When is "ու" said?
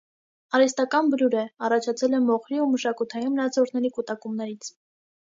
2.63-2.65